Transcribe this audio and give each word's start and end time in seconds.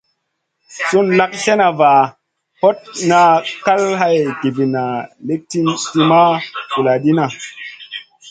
Sùn 0.87 1.07
lak 1.17 1.31
slèna 1.41 1.67
vaʼa, 1.79 2.01
hot 2.61 2.77
naʼ 3.09 3.35
kal 3.65 3.83
hay 4.01 4.17
giwinna 4.41 4.83
lì 5.25 5.35
ti 5.49 5.59
ma 6.09 6.21
vuladidna. 6.71 7.25